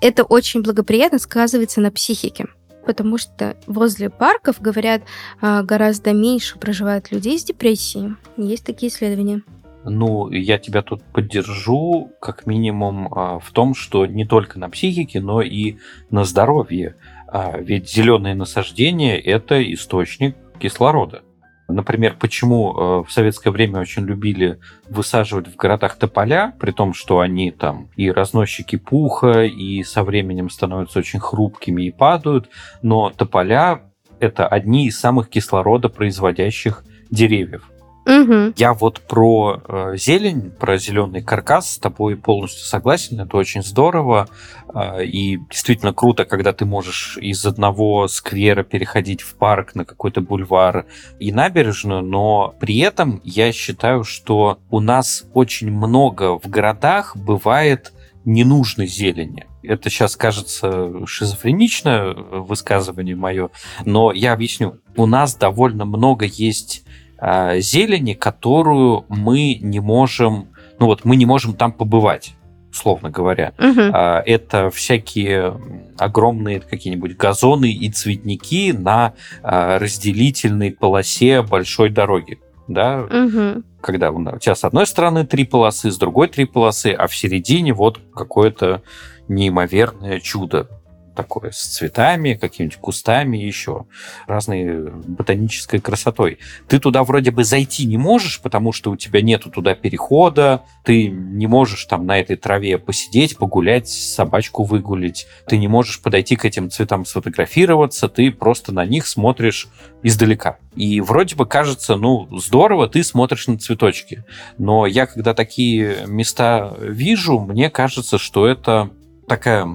[0.00, 2.46] Это очень благоприятно сказывается на психике
[2.86, 5.02] потому что возле парков, говорят,
[5.40, 8.14] а, гораздо меньше проживают людей с депрессией.
[8.36, 9.42] Есть такие исследования.
[9.84, 15.20] Ну, я тебя тут поддержу, как минимум, а, в том, что не только на психике,
[15.20, 15.76] но и
[16.10, 16.96] на здоровье.
[17.28, 21.22] А, ведь зеленые насаждения– это источник кислорода.
[21.68, 27.18] Например, почему э, в советское время очень любили высаживать в городах тополя, при том, что
[27.18, 32.48] они там и разносчики пуха, и со временем становятся очень хрупкими и падают,
[32.82, 33.82] но тополя
[34.20, 37.68] это одни из самых кислородопроизводящих деревьев.
[38.06, 38.52] Угу.
[38.56, 43.20] Я вот про э, зелень, про зеленый каркас с тобой полностью согласен.
[43.20, 44.28] Это очень здорово.
[44.72, 50.20] Э, и действительно круто, когда ты можешь из одного сквера переходить в парк на какой-то
[50.20, 50.86] бульвар
[51.18, 52.02] и набережную.
[52.02, 57.92] Но при этом я считаю, что у нас очень много в городах бывает
[58.24, 59.46] ненужной зелени.
[59.64, 63.50] Это сейчас кажется шизофреничное высказывание мое,
[63.84, 64.76] но я объясню.
[64.96, 66.84] У нас довольно много есть
[67.18, 70.48] э, зелени, которую мы не можем,
[70.78, 72.34] ну вот мы не можем там побывать
[72.76, 73.52] условно говоря.
[73.58, 73.80] Угу.
[73.92, 75.58] А, Это всякие
[75.98, 82.38] огромные какие-нибудь газоны и цветники на а, разделительной полосе большой дороги.
[82.68, 83.62] Да, Угу.
[83.80, 87.72] когда у тебя с одной стороны три полосы, с другой три полосы, а в середине
[87.72, 88.82] вот какое-то
[89.28, 90.68] неимоверное чудо
[91.16, 93.86] такое с цветами, какими-нибудь кустами еще,
[94.26, 96.38] разной ботанической красотой.
[96.68, 101.08] Ты туда вроде бы зайти не можешь, потому что у тебя нету туда перехода, ты
[101.08, 106.44] не можешь там на этой траве посидеть, погулять, собачку выгулить, ты не можешь подойти к
[106.44, 109.68] этим цветам сфотографироваться, ты просто на них смотришь
[110.02, 110.58] издалека.
[110.76, 114.24] И вроде бы кажется, ну, здорово, ты смотришь на цветочки.
[114.58, 118.90] Но я, когда такие места вижу, мне кажется, что это
[119.28, 119.66] такая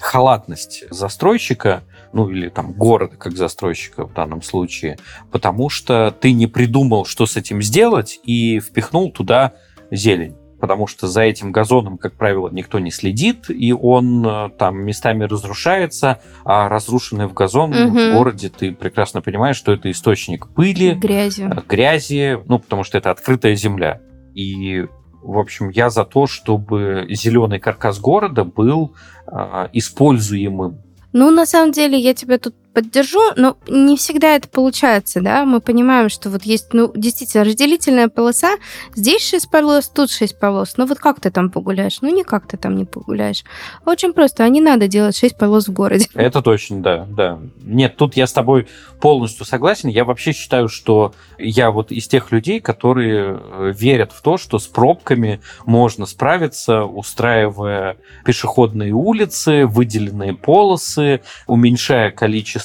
[0.00, 4.98] халатность застройщика, ну или там города как застройщика в данном случае,
[5.30, 9.52] потому что ты не придумал, что с этим сделать, и впихнул туда
[9.90, 10.36] зелень.
[10.60, 15.24] Потому что за этим газоном, как правило, никто не следит, и он э, там местами
[15.24, 17.90] разрушается, а разрушенный в газон Мгм.
[17.90, 21.50] в городе, ты прекрасно понимаешь, что это источник пыли, Грязью.
[21.50, 24.00] э, грязи, ну, потому что это открытая земля.
[24.34, 24.86] И,
[25.24, 28.94] в общем, я за то, чтобы зеленый каркас города был
[29.26, 30.78] а, используемым.
[31.12, 35.44] Ну, на самом деле, я тебя тут поддержу, но не всегда это получается, да.
[35.44, 38.56] Мы понимаем, что вот есть, ну, действительно, разделительная полоса.
[38.94, 40.74] Здесь 6 полос, тут 6 полос.
[40.76, 41.98] Ну вот как ты там погуляешь?
[42.02, 43.44] Ну никак ты там не погуляешь.
[43.86, 46.06] Очень просто, а не надо делать 6 полос в городе.
[46.14, 47.38] Это точно, да, да.
[47.62, 48.66] Нет, тут я с тобой
[49.00, 49.88] полностью согласен.
[49.88, 54.58] Я вообще считаю, что я вот из тех людей, которые э, верят в то, что
[54.58, 62.63] с пробками можно справиться, устраивая пешеходные улицы, выделенные полосы, уменьшая количество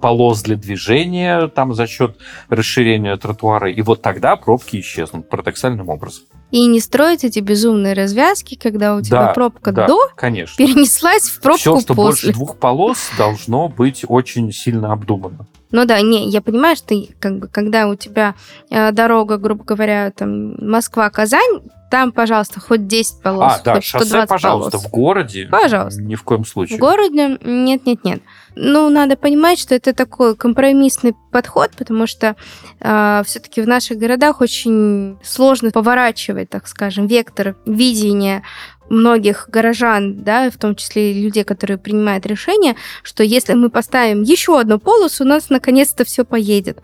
[0.00, 2.16] полос для движения там за счет
[2.48, 6.24] расширения тротуара, и вот тогда пробки исчезнут парадоксальным образом.
[6.50, 10.56] И не строить эти безумные развязки, когда у тебя Да, пробка да, до конечно.
[10.56, 12.28] перенеслась в пробку Все, что после.
[12.28, 15.46] больше двух полос, должно быть очень сильно обдумано.
[15.70, 18.34] Ну да, не, я понимаю, что как бы, когда у тебя
[18.70, 24.04] э, дорога, грубо говоря, там Москва-Казань, там, пожалуйста, хоть 10 полос, а, да, хоть шоссе,
[24.06, 24.84] 120 пожалуйста, полос.
[24.84, 25.48] в городе.
[25.50, 26.02] Пожалуйста.
[26.02, 26.78] Ни в коем случае.
[26.78, 28.22] В городе нет-нет-нет.
[28.54, 32.34] Ну, надо понимать, что это такой компромиссный подход, потому что
[32.80, 38.42] все-таки в наших городах очень сложно поворачивать, так скажем, вектор видения
[38.90, 44.22] многих горожан, да, в том числе и людей, которые принимают решения, что если мы поставим
[44.22, 46.80] еще одну полосу, у нас наконец-то все поедет.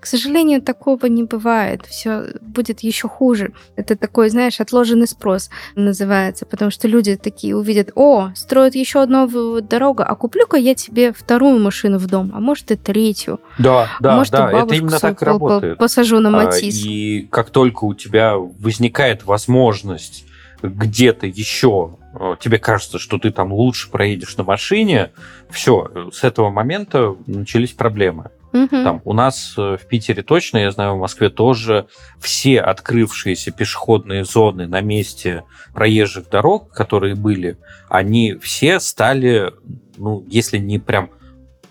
[0.00, 1.86] К сожалению, такого не бывает.
[1.86, 3.52] Все будет еще хуже.
[3.76, 9.60] Это такой, знаешь, отложенный спрос называется, потому что люди такие увидят, о, строят еще одну
[9.60, 13.40] дорогу, а куплю-ка я тебе вторую машину в дом, а может и третью.
[13.58, 15.78] Да, а да, может, да, это именно так работает.
[15.78, 16.84] Посажу на А, Матис.
[16.84, 20.24] И как только у тебя возникает возможность
[20.62, 25.12] где-то еще, э, тебе кажется, что ты там лучше проедешь на машине,
[25.50, 28.30] все, с этого момента начались проблемы.
[28.52, 28.84] Мгм.
[28.84, 31.86] Там у нас э, в Питере точно, я знаю, в Москве тоже
[32.18, 35.44] все открывшиеся пешеходные зоны на месте
[35.74, 39.52] проезжих дорог, которые были, они все стали,
[39.96, 41.10] ну, если не прям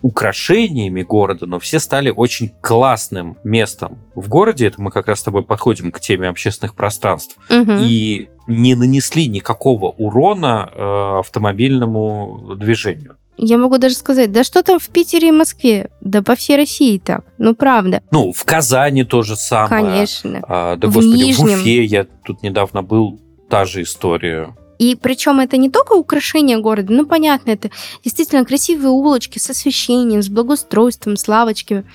[0.02, 4.68] украшениями города, но все стали очень классным местом в городе.
[4.68, 7.38] Это мы как раз с тобой подходим к теме общественных пространств.
[7.50, 7.80] Мгм.
[7.82, 13.18] И не нанесли никакого урона э, автомобильному движению.
[13.38, 15.92] Я могу даже сказать, да что там в Питере и Москве?
[16.02, 17.24] Да по всей России так.
[17.38, 18.02] Ну, правда.
[18.10, 19.84] Ну, в Казани то же самое.
[19.84, 20.42] Конечно.
[20.48, 21.60] А, да, В господи, в Нижнем.
[21.60, 24.56] Уфе я тут недавно был, та же история.
[24.78, 27.72] И причем это не только украшение города, ну понятно, это
[28.04, 31.86] действительно красивые улочки с освещением, с благоустройством, с лавочками,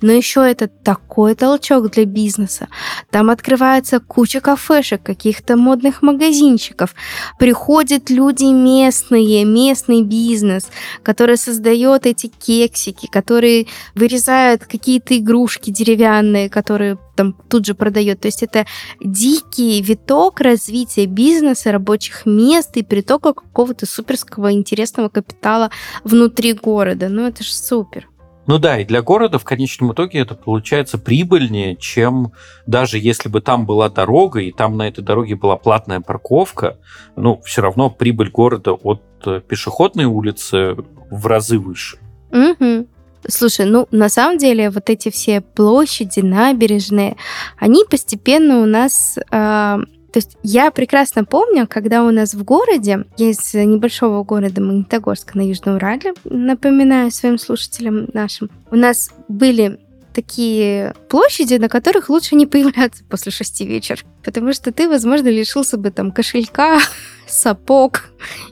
[0.00, 2.68] но еще это такой толчок для бизнеса.
[3.10, 6.94] Там открывается куча кафешек, каких-то модных магазинчиков,
[7.38, 10.68] приходят люди местные, местный бизнес,
[11.02, 18.20] который создает эти кексики, которые вырезают какие-то игрушки деревянные, которые там тут же продает.
[18.20, 18.64] То есть это
[18.98, 25.70] дикий виток развития бизнеса, рабочих мест и притока какого-то суперского интересного капитала
[26.02, 27.10] внутри города.
[27.10, 28.08] Ну, это же супер.
[28.46, 32.32] Ну да, и для города в конечном итоге это получается прибыльнее, чем
[32.66, 36.78] даже если бы там была дорога, и там на этой дороге была платная парковка,
[37.16, 40.74] ну, все равно прибыль города от э, пешеходной улицы
[41.10, 41.98] в разы выше.
[42.32, 42.86] Мгм.
[43.28, 47.16] Слушай, ну на самом деле вот эти все площади, набережные,
[47.58, 49.18] они постепенно у нас...
[49.30, 49.80] а,
[50.12, 55.46] то есть я прекрасно помню, когда у нас в городе, из небольшого города Магнитогорска на
[55.46, 59.78] Южном Урале, напоминаю своим слушателям нашим, у нас были
[60.12, 65.76] такие площади, на которых лучше не появляться после шести вечера, потому что ты, возможно, лишился
[65.76, 66.80] бы там кошелька,
[67.28, 68.10] сапог,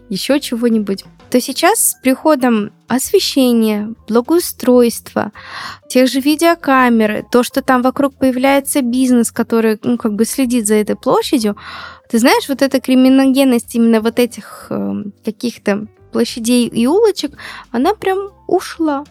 [0.08, 5.32] еще чего-нибудь то сейчас с приходом освещения, благоустройства,
[5.88, 10.74] тех же видеокамеры, то, что там вокруг появляется бизнес, который ну, как бы следит за
[10.74, 11.56] этой площадью,
[12.10, 17.32] ты знаешь, вот эта криминогенность именно вот этих э, каких-то площадей и улочек,
[17.70, 19.04] она прям ушла.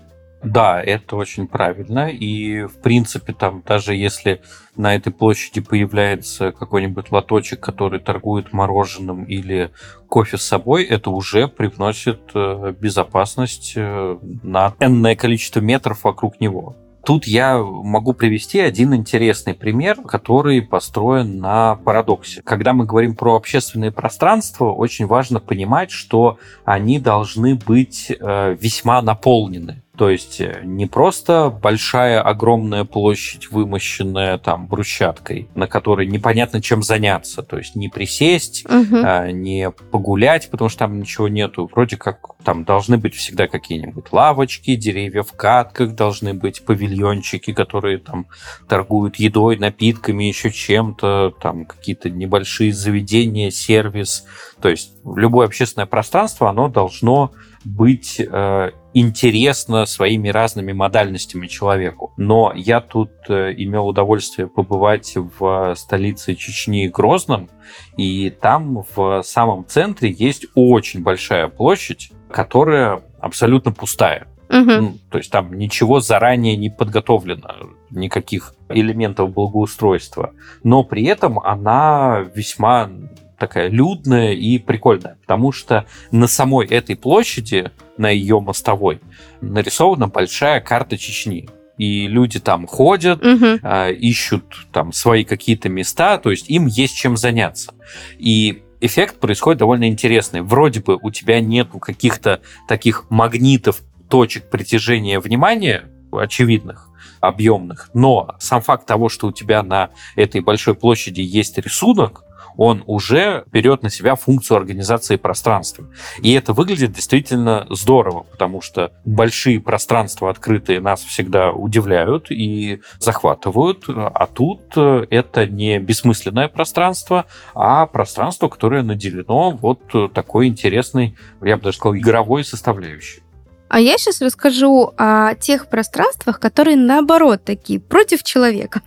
[0.48, 2.10] Да, это очень правильно.
[2.10, 4.42] И, в принципе, там, даже если
[4.78, 9.72] на этой площади появляется какой-нибудь лоточек, который торгует мороженым или
[10.08, 16.78] кофе с собой, это уже привносит э, безопасность э, на энное количество метров вокруг него.
[17.06, 22.42] Тут я могу привести один интересный пример, который построен на парадоксе.
[22.42, 29.02] Когда мы говорим про общественные пространства, очень важно понимать, что они должны быть э, весьма
[29.02, 29.84] наполнены.
[29.98, 36.84] То есть э, не просто большая огромная площадь, вымощенная там брусчаткой, на которой непонятно чем
[36.84, 37.42] заняться.
[37.42, 39.02] То есть не присесть, Мгм.
[39.04, 41.68] а, не погулять, потому что там ничего нету.
[41.74, 47.98] Вроде как там должны быть всегда какие-нибудь лавочки, деревья в катках, должны быть павильончики, которые
[47.98, 48.28] там
[48.70, 54.26] торгуют едой, напитками, еще чем-то, там какие-то небольшие заведения, сервис.
[54.62, 57.32] То есть любое общественное пространство, оно должно
[57.68, 62.14] быть э, интересно своими разными модальностями человеку.
[62.18, 67.50] Но я тут э, имел удовольствие побывать в столице Чечни Грозном,
[67.98, 74.28] и там в самом центре есть очень большая площадь, которая абсолютно пустая.
[74.50, 74.72] Угу.
[74.72, 80.34] Ну, то есть там ничего заранее не подготовлено, никаких элементов благоустройства.
[80.64, 82.90] Но при этом она весьма
[83.38, 89.00] такая людная и прикольная, потому что на самой этой площади, на ее мостовой,
[89.42, 91.50] нарисована большая карта Чечни.
[91.78, 93.60] И люди там ходят, Угу.
[93.62, 97.74] а, ищут там свои какие-то места, то есть им есть чем заняться.
[98.18, 100.42] И эффект происходит довольно интересный.
[100.42, 108.62] Вроде бы у тебя нету каких-то таких магнитов, точек притяжения внимания очевидных, объемных, но сам
[108.62, 112.24] факт того, что у тебя на этой большой площади есть рисунок,
[112.58, 115.86] он уже берет на себя функцию организации пространства.
[116.22, 123.86] И это выглядит действительно здорово, потому что большие пространства открытые нас всегда удивляют и захватывают,
[123.88, 129.82] а тут э, это не бессмысленное пространство, а пространство, которое наделено вот
[130.14, 133.22] такой интересной, я бы даже сказал, игровой составляющей.
[133.70, 138.82] А я сейчас расскажу о тех пространствах, которые наоборот такие, против человека.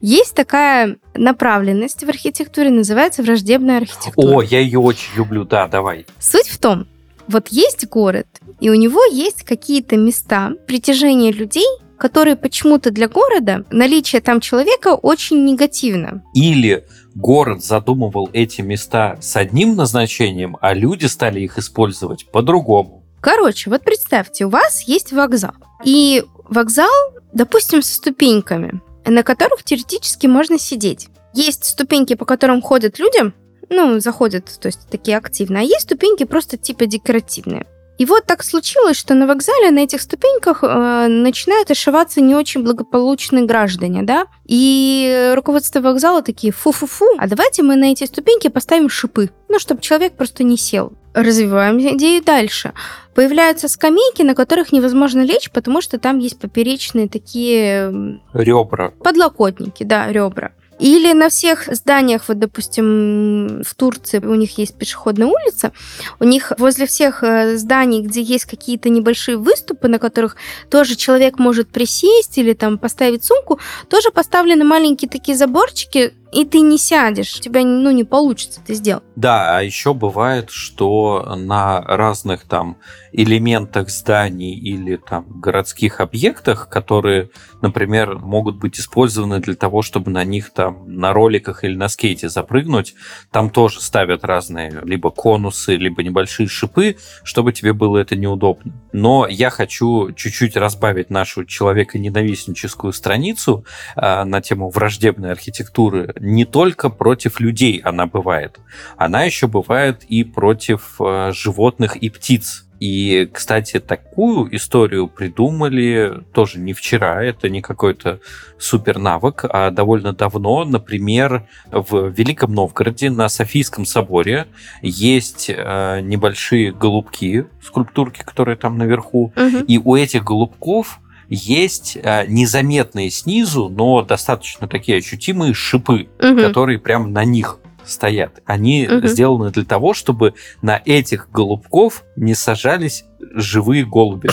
[0.00, 4.36] Есть такая направленность в архитектуре, называется враждебная архитектура.
[4.36, 6.06] О, я ее очень люблю, да, давай.
[6.20, 6.86] Суть в том,
[7.26, 8.26] вот есть город,
[8.60, 11.66] и у него есть какие-то места притяжения людей,
[11.98, 16.22] которые почему-то для города наличие там человека очень негативно.
[16.32, 23.04] Или город задумывал эти места с одним назначением, а люди стали их использовать по-другому.
[23.20, 25.54] Короче, вот представьте, у вас есть вокзал.
[25.84, 26.88] И вокзал,
[27.32, 31.08] допустим, со ступеньками, на которых теоретически можно сидеть.
[31.34, 33.32] Есть ступеньки, по которым ходят люди,
[33.70, 37.66] ну, заходят, то есть такие активные, а есть ступеньки просто типа декоративные.
[37.98, 42.62] И вот так случилось, что на вокзале на этих ступеньках э, начинают ошиваться не очень
[42.62, 44.26] благополучные граждане, да?
[44.46, 49.80] И руководство вокзала такие, фу-фу-фу, а давайте мы на эти ступеньки поставим шипы, ну, чтобы
[49.80, 50.92] человек просто не сел.
[51.12, 52.72] Развиваем идею дальше.
[53.14, 58.92] Появляются скамейки, на которых невозможно лечь, потому что там есть поперечные такие Ребра.
[59.02, 60.52] подлокотники, да, ребра.
[60.78, 65.72] Или на всех зданиях, вот, допустим, в Турции у них есть пешеходная улица,
[66.20, 70.36] у них возле всех э, зданий, где есть какие-то небольшие выступы, на которых
[70.70, 73.58] тоже человек может присесть или там поставить сумку,
[73.88, 78.74] тоже поставлены маленькие такие заборчики, и ты не сядешь, у тебя ну, не получится это
[78.74, 79.04] сделать.
[79.16, 82.76] Да, а еще бывает, что на разных там
[83.12, 87.30] элементах зданий или там городских объектах, которые,
[87.62, 92.28] например, могут быть использованы для того, чтобы на них там на роликах или на скейте
[92.28, 92.94] запрыгнуть,
[93.32, 98.72] там тоже ставят разные либо конусы, либо небольшие шипы, чтобы тебе было это неудобно.
[98.92, 103.64] Но я хочу чуть-чуть разбавить нашу человеконенавистническую страницу
[103.96, 106.14] э, на тему враждебной архитектуры.
[106.20, 108.58] Не только против людей она бывает,
[108.96, 112.64] она еще бывает и против э, животных и птиц.
[112.80, 118.20] И, кстати, такую историю придумали тоже не вчера, это не какой-то
[118.56, 120.64] супер навык, а довольно давно.
[120.64, 124.46] Например, в Великом Новгороде на Софийском соборе
[124.80, 129.64] есть э, небольшие голубки, скульптурки, которые там наверху, Мгм.
[129.64, 136.40] и у этих голубков есть э, незаметные снизу, но достаточно такие ощутимые шипы, Мгм.
[136.40, 138.40] которые прям на них стоят.
[138.46, 139.06] Они Мгм.
[139.08, 143.04] сделаны для того, чтобы на этих голубков не сажались
[143.34, 144.28] живые голуби.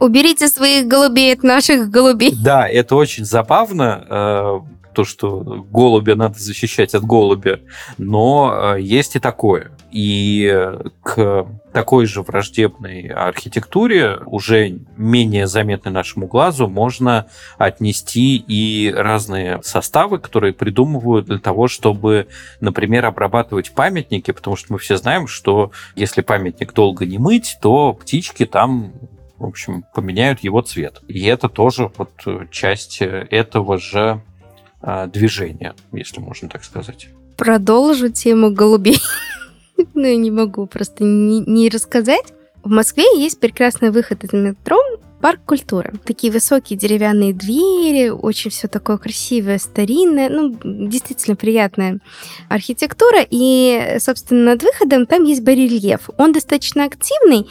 [0.00, 2.32] Уберите своих голубей от наших голубей.
[2.36, 4.60] Да, это очень забавно, э,
[4.92, 5.40] то, что
[5.70, 7.60] голубя надо защищать от голубя,
[7.98, 9.72] но э, есть и такое.
[9.90, 10.70] И
[11.02, 17.26] к такой же враждебной архитектуре, уже менее заметной нашему глазу, можно
[17.58, 22.28] отнести и разные составы, которые придумывают для того, чтобы,
[22.60, 27.92] например, обрабатывать памятники, потому что мы все знаем, что если памятник долго не мыть, то
[27.94, 28.92] птички там
[29.42, 31.02] в общем, поменяют его цвет.
[31.08, 32.12] И это тоже вот
[32.52, 34.22] часть этого же
[34.82, 37.08] движения, если можно так сказать.
[37.36, 39.00] Продолжу тему голубей.
[39.94, 42.32] Ну, я не могу просто не, не рассказать.
[42.62, 44.78] В Москве есть прекрасный выход из метро
[45.22, 45.94] парк культуры.
[46.04, 52.00] Такие высокие деревянные двери, очень все такое красивое, старинное, ну, действительно приятная
[52.48, 53.24] архитектура.
[53.30, 56.10] И, собственно, над выходом там есть барельеф.
[56.18, 57.46] Он достаточно активный,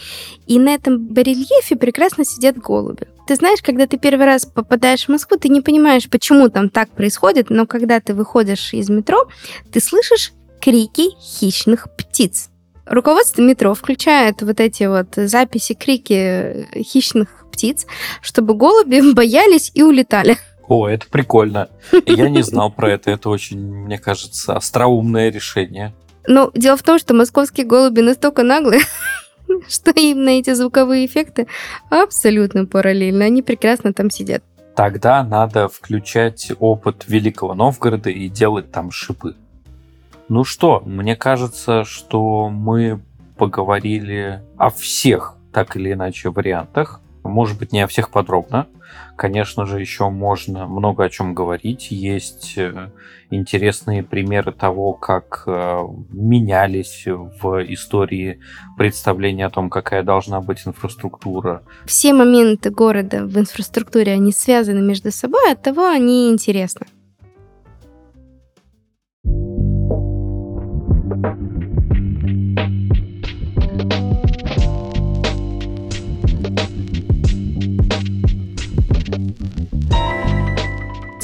[0.48, 3.08] и на этом барельефе прекрасно сидят голуби.
[3.28, 6.90] Ты знаешь, когда ты первый раз попадаешь в Москву, ты не понимаешь, почему там так
[6.92, 9.28] происходит, но когда ты выходишь из метро,
[9.72, 12.50] ты слышишь крики хищных птиц.
[12.86, 17.86] Руководство метро включает вот эти вот записи, крики хищных птиц,
[18.22, 20.38] чтобы голуби боялись и улетали.
[20.68, 21.70] О, это прикольно.
[22.06, 23.12] Я не знал про это.
[23.12, 25.94] Это очень, мне кажется, остроумное решение.
[26.28, 28.82] Ну, дело в том, что московские голуби настолько наглые,
[29.68, 31.48] что им на эти звуковые эффекты
[31.90, 33.26] абсолютно параллельно.
[33.26, 34.44] Они прекрасно там сидят.
[34.76, 39.36] Тогда надо включать опыт Великого Новгорода и делать там шипы.
[40.30, 43.02] Ну что, мне кажется, что мы
[43.38, 47.02] поговорили о всех так или иначе вариантах.
[47.24, 48.68] Может быть, не о всех подробно.
[49.16, 51.92] Конечно же, еще можно много о чем говорить.
[51.92, 52.90] Есть э,
[53.30, 55.80] интересные примеры того, как э,
[56.10, 58.40] менялись в истории
[58.78, 61.62] представления о том, какая должна быть инфраструктура.
[61.86, 66.88] Все моменты города в инфраструктуре, они связаны между собой, от того они интересны.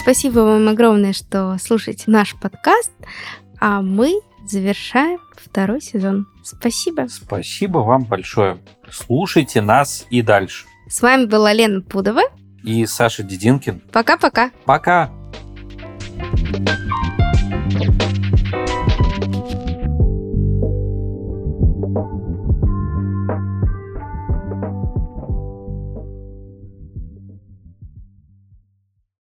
[0.08, 2.93] Спасибо вам огромное, что слушаете наш подкаст,
[3.60, 6.28] а мы завершаем второй сезон.
[6.45, 7.08] Спасибо.
[7.10, 8.58] Спасибо вам большое.
[8.89, 10.66] Слушайте нас и дальше.
[10.88, 12.22] С вами была Лена Пудова
[12.64, 13.82] и Саша Дединкин.
[13.91, 14.51] Пока-пока.
[14.64, 15.12] Пока.
[15.12, 16.53] -пока.
[16.53, 17.07] Пока.